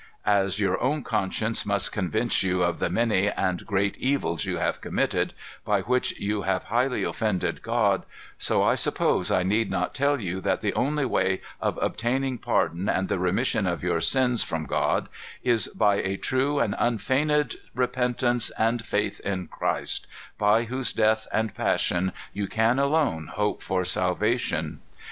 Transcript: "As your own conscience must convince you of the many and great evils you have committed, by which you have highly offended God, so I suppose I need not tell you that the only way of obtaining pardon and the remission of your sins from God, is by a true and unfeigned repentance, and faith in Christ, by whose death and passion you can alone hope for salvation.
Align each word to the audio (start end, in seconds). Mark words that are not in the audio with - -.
"As 0.25 0.59
your 0.59 0.81
own 0.81 1.03
conscience 1.03 1.63
must 1.63 1.91
convince 1.91 2.41
you 2.41 2.63
of 2.63 2.79
the 2.79 2.89
many 2.89 3.29
and 3.29 3.63
great 3.67 3.95
evils 3.99 4.45
you 4.45 4.57
have 4.57 4.81
committed, 4.81 5.35
by 5.63 5.81
which 5.81 6.17
you 6.19 6.41
have 6.41 6.63
highly 6.63 7.03
offended 7.03 7.61
God, 7.61 8.03
so 8.39 8.63
I 8.63 8.73
suppose 8.73 9.29
I 9.29 9.43
need 9.43 9.69
not 9.69 9.93
tell 9.93 10.19
you 10.19 10.41
that 10.41 10.61
the 10.61 10.73
only 10.73 11.05
way 11.05 11.39
of 11.61 11.77
obtaining 11.79 12.39
pardon 12.39 12.89
and 12.89 13.09
the 13.09 13.19
remission 13.19 13.67
of 13.67 13.83
your 13.83 14.01
sins 14.01 14.41
from 14.41 14.65
God, 14.65 15.07
is 15.43 15.67
by 15.67 15.97
a 15.97 16.17
true 16.17 16.57
and 16.57 16.73
unfeigned 16.79 17.57
repentance, 17.75 18.49
and 18.57 18.83
faith 18.83 19.19
in 19.19 19.49
Christ, 19.49 20.07
by 20.39 20.63
whose 20.63 20.93
death 20.93 21.27
and 21.31 21.53
passion 21.53 22.11
you 22.33 22.47
can 22.47 22.79
alone 22.79 23.27
hope 23.35 23.61
for 23.61 23.85
salvation. 23.85 24.79